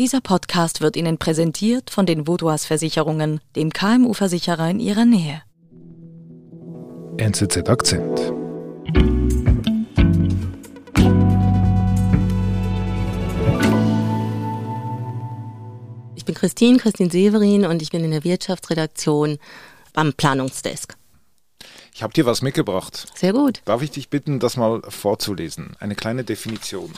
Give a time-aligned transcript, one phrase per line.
[0.00, 5.42] Dieser Podcast wird Ihnen präsentiert von den Vodouas Versicherungen, dem KMU-Versicherer in Ihrer Nähe.
[7.16, 8.18] NZZ Akzent.
[16.16, 19.38] Ich bin Christine, Christine Severin und ich bin in der Wirtschaftsredaktion
[19.92, 20.96] am Planungsdesk.
[21.94, 23.06] Ich habe dir was mitgebracht.
[23.14, 23.62] Sehr gut.
[23.64, 25.76] Darf ich dich bitten, das mal vorzulesen?
[25.78, 26.92] Eine kleine Definition.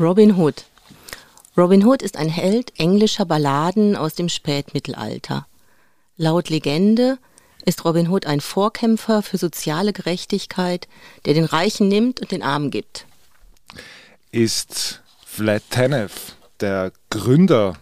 [0.00, 0.64] Robin Hood.
[1.56, 5.46] Robin Hood ist ein Held englischer Balladen aus dem Spätmittelalter.
[6.16, 7.18] Laut Legende
[7.66, 10.88] ist Robin Hood ein Vorkämpfer für soziale Gerechtigkeit,
[11.26, 13.06] der den Reichen nimmt und den Armen gibt.
[14.30, 17.74] Ist Vlad Tenev, der Gründer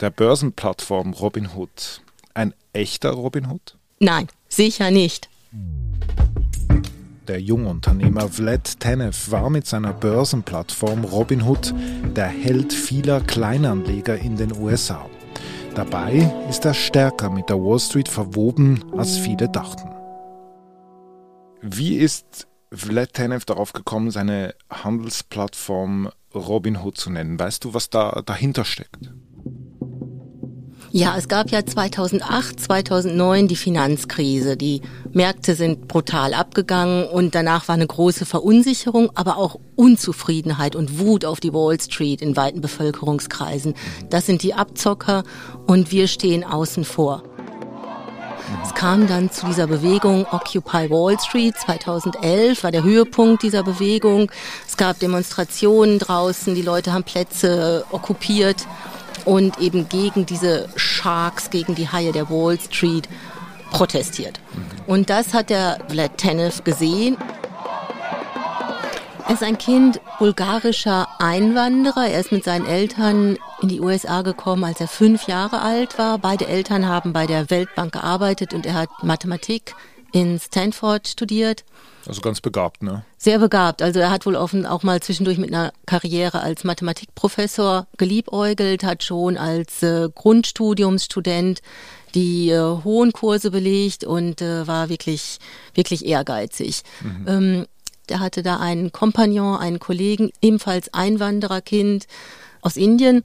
[0.00, 2.02] der Börsenplattform Robin Hood,
[2.34, 3.76] ein echter Robin Hood?
[4.00, 5.30] Nein, sicher nicht.
[7.28, 11.72] Der Jungunternehmer Vlad Tenev war mit seiner Börsenplattform Robinhood
[12.14, 15.06] der Held vieler Kleinanleger in den USA.
[15.74, 19.88] Dabei ist er stärker mit der Wall Street verwoben, als viele dachten.
[21.62, 27.38] Wie ist Vlad Tenev darauf gekommen, seine Handelsplattform Robinhood zu nennen?
[27.38, 29.14] Weißt du, was da dahinter steckt?
[30.96, 34.56] Ja, es gab ja 2008, 2009 die Finanzkrise.
[34.56, 34.80] Die
[35.12, 41.24] Märkte sind brutal abgegangen und danach war eine große Verunsicherung, aber auch Unzufriedenheit und Wut
[41.24, 43.74] auf die Wall Street in weiten Bevölkerungskreisen.
[44.08, 45.24] Das sind die Abzocker
[45.66, 47.24] und wir stehen außen vor.
[48.62, 54.30] Es kam dann zu dieser Bewegung Occupy Wall Street 2011 war der Höhepunkt dieser Bewegung.
[54.68, 58.64] Es gab Demonstrationen draußen, die Leute haben Plätze okkupiert
[59.24, 63.08] und eben gegen diese Sharks, gegen die Haie der Wall Street
[63.70, 64.40] protestiert.
[64.86, 67.16] Und das hat der Vlad Tenev gesehen.
[69.26, 72.06] Er ist ein Kind bulgarischer Einwanderer.
[72.08, 76.18] Er ist mit seinen Eltern in die USA gekommen, als er fünf Jahre alt war.
[76.18, 79.74] Beide Eltern haben bei der Weltbank gearbeitet und er hat Mathematik
[80.14, 81.64] in Stanford studiert.
[82.06, 83.04] Also ganz begabt, ne?
[83.18, 83.82] Sehr begabt.
[83.82, 89.02] Also er hat wohl offen auch mal zwischendurch mit einer Karriere als Mathematikprofessor geliebäugelt, hat
[89.02, 91.62] schon als äh, Grundstudiumsstudent
[92.14, 95.38] die äh, hohen Kurse belegt und äh, war wirklich,
[95.74, 96.82] wirklich ehrgeizig.
[97.00, 97.24] Mhm.
[97.26, 97.66] Ähm,
[98.08, 102.06] der hatte da einen Kompagnon, einen Kollegen, ebenfalls Einwandererkind
[102.60, 103.24] aus Indien.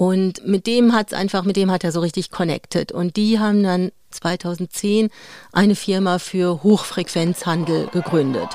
[0.00, 2.90] Und mit dem hat's einfach, mit dem hat er so richtig connected.
[2.90, 5.10] Und die haben dann 2010
[5.52, 8.48] eine Firma für Hochfrequenzhandel gegründet.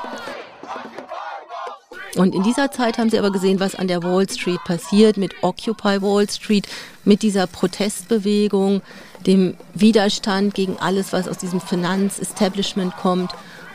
[2.16, 5.44] Und in dieser Zeit haben sie aber gesehen, was an der Wall Street passiert mit
[5.44, 6.66] Occupy Wall Street,
[7.04, 8.82] mit dieser Protestbewegung,
[9.24, 13.30] dem Widerstand gegen alles, was aus diesem Finanzestablishment kommt.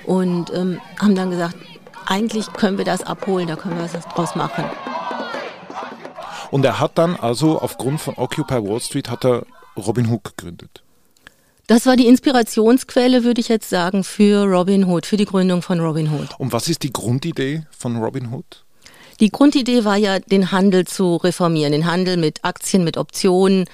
[0.05, 1.55] Und ähm, haben dann gesagt,
[2.05, 4.65] eigentlich können wir das abholen, da können wir was draus machen.
[6.51, 9.45] Und er hat dann also aufgrund von Occupy Wall Street hat er
[9.77, 10.83] Robin Hood gegründet.
[11.67, 15.79] Das war die Inspirationsquelle, würde ich jetzt sagen, für Robin Hood, für die Gründung von
[15.79, 16.37] Robin Hood.
[16.37, 18.65] Und was ist die Grundidee von Robin Hood?
[19.21, 23.65] Die Grundidee war ja, den Handel zu reformieren, den Handel mit Aktien, mit Optionen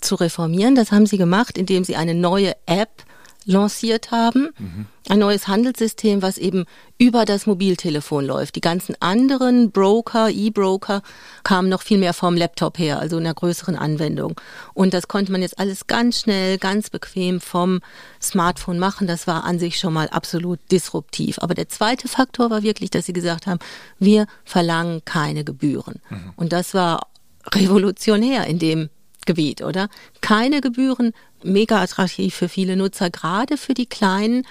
[0.00, 0.76] zu reformieren.
[0.76, 3.04] Das haben sie gemacht, indem sie eine neue App
[3.50, 4.50] lanciert haben.
[4.58, 4.86] Mhm.
[5.08, 6.66] Ein neues Handelssystem, was eben
[6.98, 8.54] über das Mobiltelefon läuft.
[8.54, 11.02] Die ganzen anderen Broker, E-Broker
[11.42, 14.40] kamen noch viel mehr vom Laptop her, also in einer größeren Anwendung.
[14.72, 17.80] Und das konnte man jetzt alles ganz schnell, ganz bequem vom
[18.22, 19.06] Smartphone machen.
[19.06, 21.38] Das war an sich schon mal absolut disruptiv.
[21.40, 23.58] Aber der zweite Faktor war wirklich, dass sie gesagt haben,
[23.98, 26.00] wir verlangen keine Gebühren.
[26.08, 26.32] Mhm.
[26.36, 27.08] Und das war
[27.52, 28.90] revolutionär in dem
[29.30, 29.88] Gebiet, oder?
[30.20, 31.12] Keine Gebühren,
[31.44, 34.44] mega attraktiv für viele Nutzer, gerade für die kleinen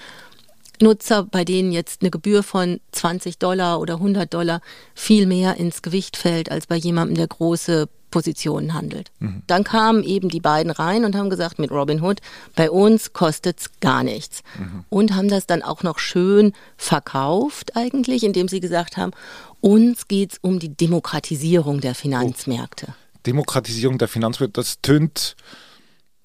[0.80, 4.62] Nutzer, bei denen jetzt eine Gebühr von 20 Dollar oder 100 Dollar
[4.94, 9.12] viel mehr ins Gewicht fällt als bei jemandem, der große Positionen handelt.
[9.18, 9.42] Mhm.
[9.46, 12.20] Dann kamen eben die beiden rein und haben gesagt, mit Robinhood,
[12.56, 14.42] bei uns kostet's gar nichts.
[14.58, 14.84] Mhm.
[14.88, 19.12] Und haben das dann auch noch schön verkauft eigentlich, indem sie gesagt haben,
[19.60, 22.94] uns geht's um die Demokratisierung der Finanzmärkte.
[23.26, 25.36] Demokratisierung der Finanzwelt, das tönt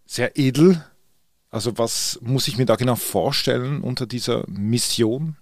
[0.06, 0.84] sehr edel.
[1.52, 5.38] Also was muss ich mir da genau vorstellen unter dieser Mission?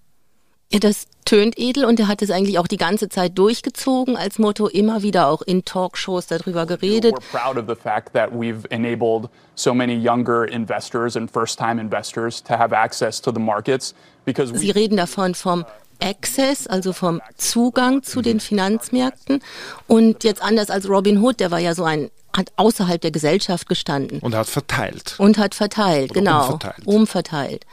[0.71, 4.39] Ja, das tönt edel und er hat es eigentlich auch die ganze Zeit durchgezogen als
[4.39, 7.13] Motto, immer wieder auch in Talkshows darüber geredet.
[7.13, 12.41] We're proud of the fact that we've enabled so many younger investors and first-time investors
[12.43, 13.93] to have access to the markets
[14.25, 15.63] because Sie reden davon vom
[16.01, 19.41] Access, also vom Zugang zu den Finanzmärkten.
[19.87, 23.69] Und jetzt anders als Robin Hood, der war ja so ein hat außerhalb der Gesellschaft
[23.69, 24.19] gestanden.
[24.19, 25.15] Und hat verteilt.
[25.19, 26.45] Und hat verteilt, Oder genau.
[26.45, 26.87] Umverteilt.
[26.87, 27.65] umverteilt.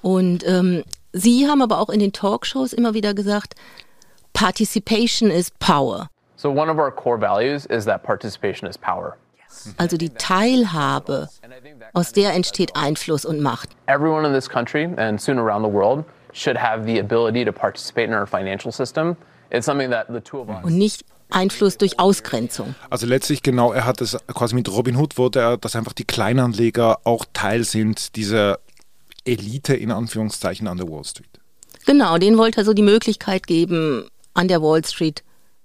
[0.00, 3.54] Und ähm, Sie haben aber auch in den Talkshows immer wieder gesagt,
[4.32, 6.10] Participation is power.
[6.36, 9.16] So one of our core values is that participation is power.
[9.78, 11.30] Also die Teilhabe,
[11.94, 13.70] aus der entsteht Einfluss und Macht.
[13.86, 16.04] Everyone in this country and soon around the world
[16.36, 19.16] should have the ability to participate in our financial system.
[19.50, 22.74] It's something that the two of us Und nicht Einfluss durch Ausgrenzung.
[22.90, 26.04] Also letztlich genau, er hat es quasi mit Robin Hood wollte er, dass einfach die
[26.04, 28.60] Kleinanleger auch Teil sind dieser
[29.24, 31.28] Elite in Anführungszeichen an der Wall Street.
[31.84, 35.24] Genau, denen wollte er so die Möglichkeit geben, an der Wall Street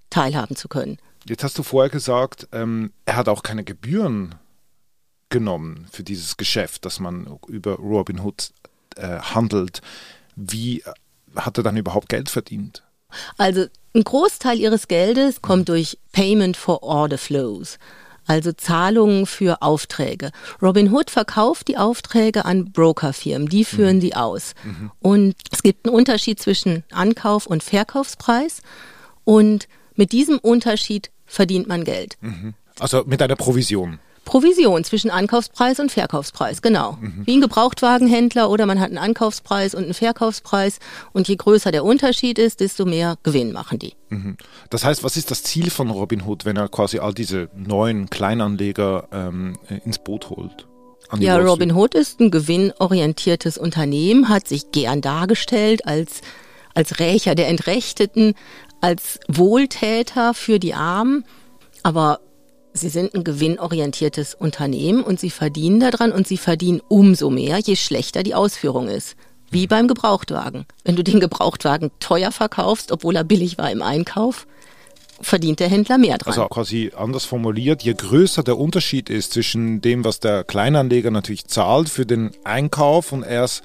[0.09, 0.97] teilhaben zu können.
[1.27, 4.35] Jetzt hast du vorher gesagt, ähm, er hat auch keine Gebühren
[5.29, 8.51] genommen für dieses Geschäft, dass man über Robin Hood
[8.95, 9.81] äh, handelt.
[10.49, 10.83] Wie
[11.35, 12.83] hat er dann überhaupt Geld verdient?
[13.37, 17.77] Also ein Großteil ihres Geldes kommt durch Payment for Order Flows,
[18.25, 20.31] also Zahlungen für Aufträge.
[20.61, 24.01] Robinhood verkauft die Aufträge an Brokerfirmen, die führen mhm.
[24.01, 24.53] die aus.
[24.63, 24.91] Mhm.
[24.99, 28.61] Und es gibt einen Unterschied zwischen Ankauf- und Verkaufspreis
[29.25, 32.17] und mit diesem Unterschied verdient man Geld.
[32.21, 32.53] Mhm.
[32.79, 33.99] Also mit einer Provision.
[34.25, 36.97] Provision zwischen Ankaufspreis und Verkaufspreis, genau.
[37.01, 37.23] Mhm.
[37.25, 40.79] Wie ein Gebrauchtwagenhändler oder man hat einen Ankaufspreis und einen Verkaufspreis
[41.11, 43.93] und je größer der Unterschied ist, desto mehr Gewinn machen die.
[44.09, 44.37] Mhm.
[44.69, 49.07] Das heißt, was ist das Ziel von Robinhood, wenn er quasi all diese neuen Kleinanleger
[49.11, 50.67] ähm, ins Boot holt?
[51.19, 56.21] Ja, Robinhood ist ein gewinnorientiertes Unternehmen, hat sich gern dargestellt als,
[56.73, 58.35] als Rächer der Entrechteten,
[58.79, 61.25] als Wohltäter für die Armen.
[61.83, 62.21] Aber
[62.73, 67.75] Sie sind ein gewinnorientiertes Unternehmen und Sie verdienen daran und Sie verdienen umso mehr, je
[67.75, 69.15] schlechter die Ausführung ist.
[69.49, 70.65] Wie beim Gebrauchtwagen.
[70.85, 74.47] Wenn du den Gebrauchtwagen teuer verkaufst, obwohl er billig war im Einkauf,
[75.19, 76.33] verdient der Händler mehr dran.
[76.33, 81.47] Also quasi anders formuliert, je größer der Unterschied ist zwischen dem, was der Kleinanleger natürlich
[81.47, 83.63] zahlt für den Einkauf und erst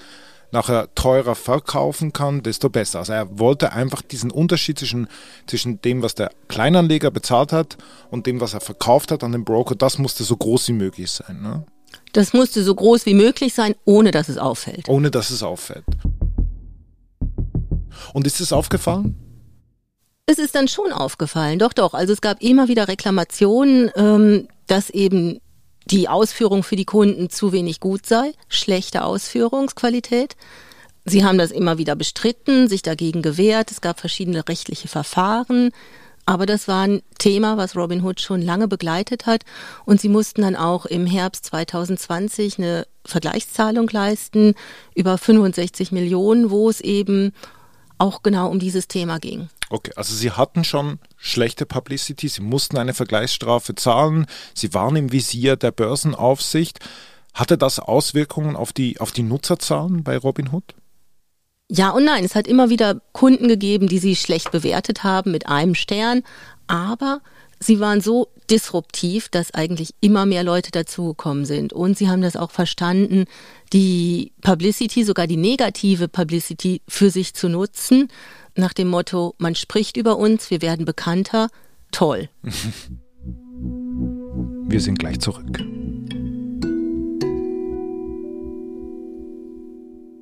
[0.53, 3.01] nachher teurer verkaufen kann, desto besser.
[3.01, 5.09] Also er wollte einfach diesen Unterschied zwischen,
[5.47, 7.77] zwischen dem, was der Kleinanleger bezahlt hat
[8.11, 11.11] und dem, was er verkauft hat an den Broker, das musste so groß wie möglich
[11.11, 11.43] sein.
[11.43, 11.65] Ne?
[12.13, 14.89] Das musste so groß wie möglich sein, ohne dass es auffällt.
[14.89, 15.85] Ohne dass es auffällt.
[18.13, 19.15] Und ist es aufgefallen?
[20.27, 21.95] Es ist dann schon aufgefallen, doch, doch.
[21.95, 25.39] Also es gab immer wieder Reklamationen, ähm, dass eben
[25.91, 30.37] die Ausführung für die Kunden zu wenig gut sei, schlechte Ausführungsqualität.
[31.05, 33.71] Sie haben das immer wieder bestritten, sich dagegen gewehrt.
[33.71, 35.71] Es gab verschiedene rechtliche Verfahren.
[36.29, 39.44] Aber das war ein Thema, was Robin Hood schon lange begleitet hat.
[39.85, 44.55] Und sie mussten dann auch im Herbst 2020 eine Vergleichszahlung leisten
[44.97, 47.33] über 65 Millionen, wo es eben
[47.99, 49.49] auch genau um dieses Thema ging.
[49.69, 55.13] Okay, also Sie hatten schon schlechte Publicity, Sie mussten eine Vergleichsstrafe zahlen, Sie waren im
[55.13, 56.81] Visier der Börsenaufsicht.
[57.35, 60.75] Hatte das Auswirkungen auf die, auf die Nutzerzahlen bei Robinhood?
[61.69, 65.49] Ja und nein, es hat immer wieder Kunden gegeben, die sie schlecht bewertet haben mit
[65.49, 66.23] einem Stern,
[66.69, 67.21] aber
[67.59, 71.73] sie waren so disruptiv, dass eigentlich immer mehr Leute dazugekommen sind.
[71.73, 73.25] Und sie haben das auch verstanden,
[73.73, 78.09] die Publicity, sogar die negative Publicity für sich zu nutzen,
[78.58, 81.49] nach dem Motto, man spricht über uns, wir werden bekannter.
[81.93, 82.29] Toll.
[84.69, 85.62] Wir sind gleich zurück.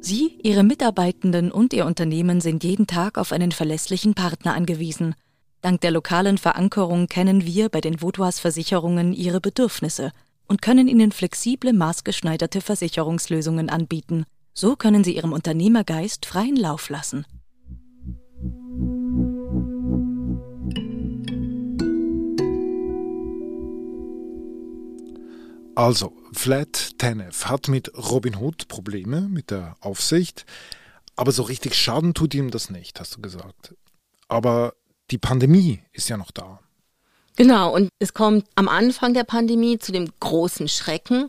[0.00, 5.14] Sie, Ihre Mitarbeitenden und Ihr Unternehmen sind jeden Tag auf einen verlässlichen Partner angewiesen.
[5.62, 10.12] Dank der lokalen Verankerung kennen wir bei den Vaudois Versicherungen Ihre Bedürfnisse
[10.46, 14.26] und können Ihnen flexible, maßgeschneiderte Versicherungslösungen anbieten.
[14.52, 17.24] So können Sie Ihrem Unternehmergeist freien Lauf lassen.
[25.76, 30.46] Also, Flat Tenef hat mit Robin Hood Probleme mit der Aufsicht,
[31.16, 33.74] aber so richtig Schaden tut ihm das nicht, hast du gesagt.
[34.28, 34.74] Aber
[35.10, 36.60] die Pandemie ist ja noch da.
[37.36, 41.28] Genau, und es kommt am Anfang der Pandemie zu dem großen Schrecken.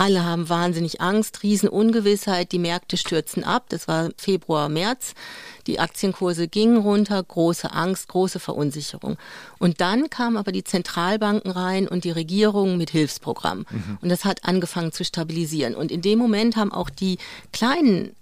[0.00, 3.66] Alle haben wahnsinnig Angst, Riesenungewissheit, die Märkte stürzen ab.
[3.68, 5.12] Das war Februar, März.
[5.66, 9.18] Die Aktienkurse gingen runter, große Angst, große Verunsicherung.
[9.58, 13.66] Und dann kamen aber die Zentralbanken rein und die Regierungen mit Hilfsprogrammen.
[13.68, 13.98] Mhm.
[14.00, 15.74] Und das hat angefangen zu stabilisieren.
[15.74, 17.18] Und in dem Moment haben auch die
[17.52, 18.16] kleinen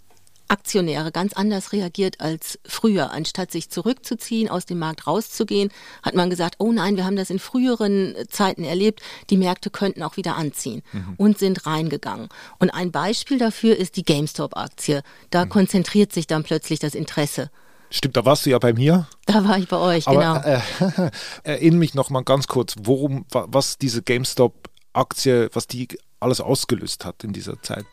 [0.49, 3.11] Aktionäre ganz anders reagiert als früher.
[3.12, 5.71] Anstatt sich zurückzuziehen, aus dem Markt rauszugehen,
[6.02, 10.02] hat man gesagt, oh nein, wir haben das in früheren Zeiten erlebt, die Märkte könnten
[10.02, 11.14] auch wieder anziehen mhm.
[11.17, 12.28] und sind reingegangen.
[12.59, 15.02] Und ein Beispiel dafür ist die GameStop-Aktie.
[15.31, 15.50] Da mhm.
[15.50, 17.50] konzentriert sich dann plötzlich das Interesse.
[17.90, 19.07] Stimmt, da warst du ja bei mir.
[19.26, 21.07] Da war ich bei euch, Aber, genau.
[21.07, 21.11] Äh,
[21.43, 25.88] erinnere mich noch mal ganz kurz, worum, was diese GameStop-Aktie, was die
[26.21, 27.87] alles ausgelöst hat in dieser Zeit.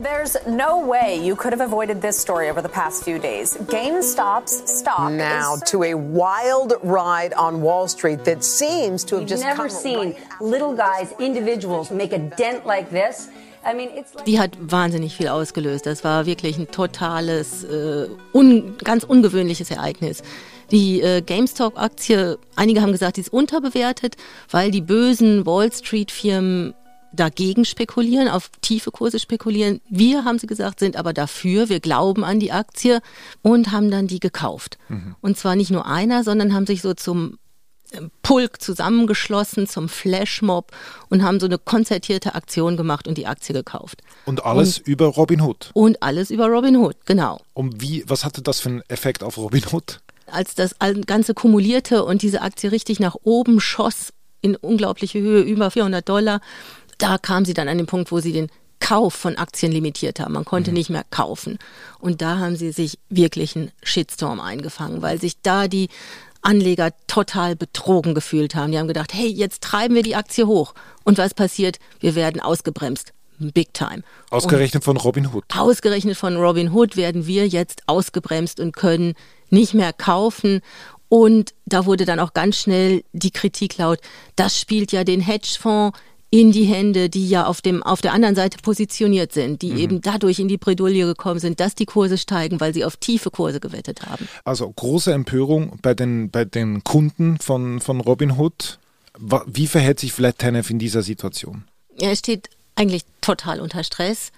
[0.00, 3.56] There's no way you could have avoided this story over the past few days.
[3.56, 9.28] GameStop's stock now to a wild ride on Wall Street that seems to have You've
[9.30, 13.28] just never come seen right little guys, individuals, make a dent like this.
[13.64, 15.84] I mean, it's like Die hat wahnsinnig viel ausgelöst.
[15.84, 20.22] Das war wirklich ein totales, äh, un, ganz ungewöhnliches Ereignis.
[20.70, 24.16] Die äh, GameStop-Aktie, einige haben gesagt, die ist unterbewertet,
[24.50, 26.74] weil die bösen Wall Street-Firmen
[27.12, 29.80] dagegen spekulieren, auf tiefe Kurse spekulieren.
[29.88, 33.00] Wir, haben sie gesagt, sind aber dafür, wir glauben an die Aktie
[33.42, 34.78] und haben dann die gekauft.
[35.20, 37.38] Und zwar nicht nur einer, sondern haben sich so zum
[37.92, 40.72] ähm, Pulk zusammengeschlossen, zum Flashmob
[41.08, 44.02] und haben so eine konzertierte Aktion gemacht und die Aktie gekauft.
[44.26, 45.70] Und alles über Robin Hood.
[45.72, 47.40] Und alles über Robinhood, genau.
[47.54, 50.00] Und wie, was hatte das für einen Effekt auf Robin Hood?
[50.26, 54.12] Als das Ganze kumulierte und diese Aktie richtig nach oben schoss
[54.42, 56.40] in unglaubliche Höhe, über 400 Dollar,
[56.98, 58.48] da kam sie dann an den Punkt, wo sie den
[58.80, 60.34] Kauf von Aktien limitiert haben.
[60.34, 61.58] Man konnte nicht mehr kaufen.
[61.98, 65.88] Und da haben sie sich wirklich einen Shitstorm eingefangen, weil sich da die
[66.42, 68.72] Anleger total betrogen gefühlt haben.
[68.72, 70.74] Die haben gedacht, hey, jetzt treiben wir die Aktie hoch.
[71.04, 71.78] Und was passiert?
[72.00, 73.12] Wir werden ausgebremst.
[73.38, 74.02] Big time.
[74.30, 75.44] Ausgerechnet von Robin Hood.
[75.56, 79.14] Ausgerechnet von Robin Hood werden wir jetzt ausgebremst und können
[79.50, 80.60] nicht mehr kaufen.
[81.08, 84.00] Und da wurde dann auch ganz schnell die Kritik laut,
[84.36, 85.98] das spielt ja den Hedgefonds
[86.30, 90.00] in die Hände, die ja auf dem auf der anderen Seite positioniert sind, die eben
[90.02, 93.60] dadurch in die Bredouille gekommen sind, dass die Kurse steigen, weil sie auf tiefe Kurse
[93.60, 94.28] gewettet haben.
[94.44, 98.78] Also große Empörung bei den, bei den Kunden von, von Robin Hood.
[99.18, 101.64] Wa- Wie verhält sich Vlad Tenev in dieser Situation?
[101.98, 104.30] Er steht eigentlich total unter Stress.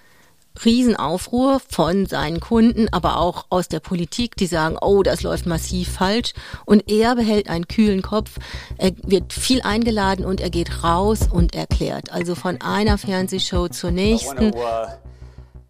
[0.65, 5.93] Riesenaufruhr von seinen Kunden, aber auch aus der Politik, die sagen, oh, das läuft massiv
[5.93, 6.33] falsch.
[6.67, 8.39] Und er behält einen kühlen Kopf.
[8.77, 12.13] Er wird viel eingeladen und er geht raus und erklärt.
[12.13, 14.53] Also von einer Fernsehshow zur nächsten.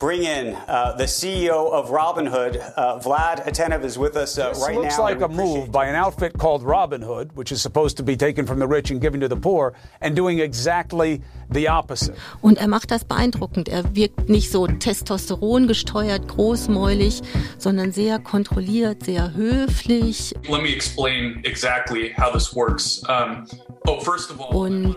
[0.01, 4.63] Bring in uh, the CEO of Robinhood, uh, Vlad Atenev, is with us uh, This
[4.63, 5.05] right looks now.
[5.05, 8.47] like and a move by an outfit called Robinhood, which is supposed to be taken
[8.47, 12.17] from the rich and given to the poor, and doing exactly the opposite.
[12.41, 13.69] Und er macht das beeindruckend.
[13.69, 17.21] Er wirkt nicht so Testosteron gesteuert, großmäulig,
[17.59, 20.35] sondern sehr kontrolliert, sehr höflich.
[20.49, 23.03] Let me explain exactly how this works.
[23.07, 23.47] Um,
[23.87, 24.97] oh, first of all, Und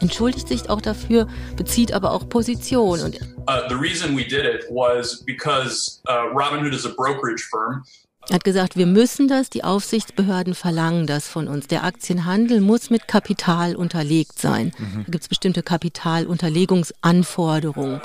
[0.00, 3.00] entschuldigt sich auch dafür, bezieht aber auch Position.
[3.00, 7.84] Und uh, the reason we did it was because uh, Robinhood is a brokerage firm.
[8.30, 11.66] Er hat gesagt, wir müssen das, die Aufsichtsbehörden verlangen das von uns.
[11.66, 14.72] Der Aktienhandel muss mit Kapital unterlegt sein.
[14.78, 18.00] Da gibt es bestimmte Kapitalunterlegungsanforderungen.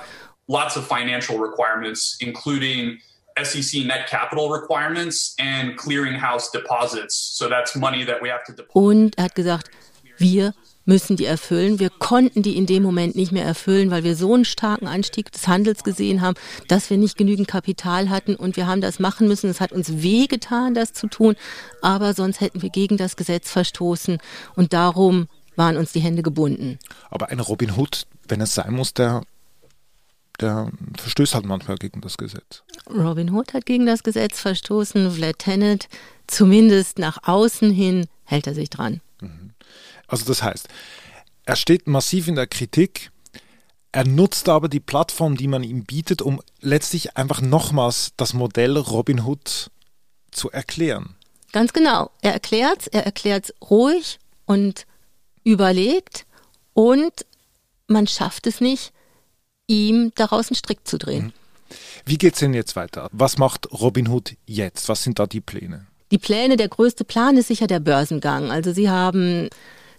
[0.48, 3.00] Lots of financial requirements, including
[3.42, 7.38] SEC net capital requirements and clearinghouse deposits.
[7.38, 8.76] So that's money that we have to deposit.
[8.76, 9.70] Und er hat gesagt,
[10.18, 10.54] wir
[10.90, 11.80] müssen die erfüllen.
[11.80, 15.32] Wir konnten die in dem Moment nicht mehr erfüllen, weil wir so einen starken Anstieg
[15.32, 16.36] des Handels gesehen haben,
[16.68, 19.50] dass wir nicht genügend Kapital hatten und wir haben das machen müssen.
[19.52, 21.36] Es hat uns wehgetan, das zu tun,
[21.84, 24.18] aber sonst hätten wir gegen das Gesetz verstoßen
[24.56, 26.80] und darum waren uns die Hände gebunden.
[27.12, 29.22] Aber ein Robin Hood, wenn es sein muss, der,
[30.40, 32.64] der verstößt halt manchmal gegen das Gesetz.
[32.90, 35.88] Robin Hood hat gegen das Gesetz verstoßen, Vlad Tenet
[36.26, 39.02] zumindest nach außen hin hält er sich dran.
[40.10, 40.68] Also das heißt,
[41.46, 43.12] er steht massiv in der Kritik,
[43.92, 48.78] er nutzt aber die Plattform, die man ihm bietet, um letztlich einfach nochmals das Modell
[48.78, 49.72] Robin Hood
[50.32, 51.16] zu erklären.
[51.52, 52.12] Ganz genau.
[52.22, 54.86] Er erklärt's, er erklärt's ruhig und
[55.44, 56.28] überlegt
[56.74, 57.26] und
[57.88, 58.94] man schafft es nicht,
[59.66, 61.34] ihm daraus einen Strick zu drehen.
[62.06, 63.10] Wie geht's denn jetzt weiter?
[63.12, 64.90] Was macht Robin Hood jetzt?
[64.90, 65.88] Was sind da die Pläne?
[66.12, 68.52] Die Pläne, der größte Plan ist sicher der Börsengang.
[68.52, 69.50] Also sie haben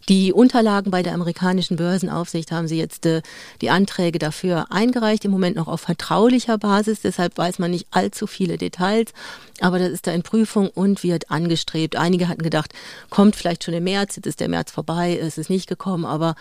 [0.09, 3.23] die Unterlagen bei der amerikanischen Börsenaufsicht, haben sie jetzt äh,
[3.61, 8.26] die Anträge dafür eingereicht, im Moment noch auf vertraulicher Basis, deshalb weiß man nicht allzu
[8.26, 9.12] viele Details,
[9.61, 11.97] aber das ist da in Prüfung und wird angestrebt.
[11.97, 12.73] Einige hatten gedacht,
[13.11, 16.35] kommt vielleicht schon im März, jetzt ist der März vorbei, es ist nicht gekommen, aber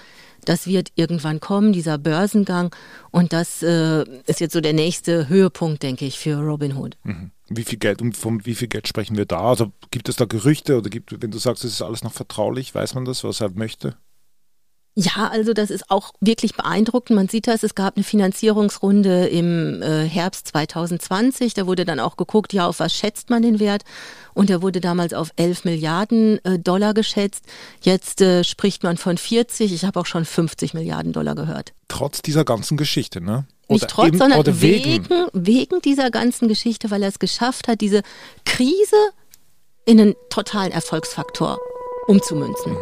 [0.45, 2.73] das wird irgendwann kommen, dieser Börsengang.
[3.11, 6.97] Und das äh, ist jetzt so der nächste Höhepunkt, denke ich, für Robinhood.
[7.49, 9.41] Wie viel Geld, um von wie viel Geld sprechen wir da?
[9.41, 12.73] Also gibt es da Gerüchte oder gibt, wenn du sagst, es ist alles noch vertraulich,
[12.75, 13.97] weiß man das, was er möchte?
[14.95, 17.15] Ja, also das ist auch wirklich beeindruckend.
[17.15, 21.53] Man sieht das, es gab eine Finanzierungsrunde im äh, Herbst 2020.
[21.53, 23.83] Da wurde dann auch geguckt, ja, auf was schätzt man den Wert?
[24.33, 27.45] Und der wurde damals auf 11 Milliarden äh, Dollar geschätzt.
[27.81, 29.71] Jetzt äh, spricht man von 40.
[29.71, 31.71] Ich habe auch schon 50 Milliarden Dollar gehört.
[31.87, 33.45] Trotz dieser ganzen Geschichte, ne?
[33.69, 37.67] Nicht Oder trotz, eben- sondern oder wegen, wegen dieser ganzen Geschichte, weil er es geschafft
[37.67, 38.01] hat, diese
[38.45, 38.95] Krise
[39.85, 41.57] in einen totalen Erfolgsfaktor
[42.07, 42.75] umzumünzen.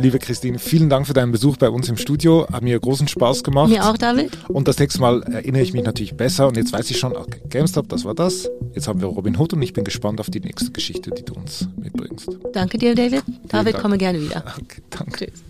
[0.00, 2.46] Liebe Christine, vielen Dank für deinen Besuch bei uns im Studio.
[2.52, 3.68] Hat mir großen Spaß gemacht.
[3.68, 4.30] Mir auch, David.
[4.48, 6.46] Und das nächste Mal erinnere ich mich natürlich besser.
[6.46, 8.48] Und jetzt weiß ich schon, okay, GameStop, das war das.
[8.74, 11.34] Jetzt haben wir Robin Hood und ich bin gespannt auf die nächste Geschichte, die du
[11.34, 12.28] uns mitbringst.
[12.52, 13.24] Danke dir, David.
[13.24, 13.82] Vielen David, Dank.
[13.82, 14.44] komme gerne wieder.
[14.56, 15.26] Okay, danke.
[15.26, 15.42] Tschüss.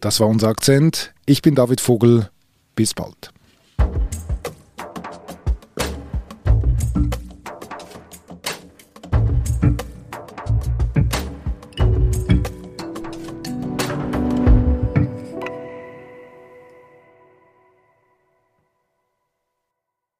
[0.00, 1.14] Das war unser Akzent.
[1.26, 2.28] Ich bin David Vogel.
[2.74, 3.30] Bis bald.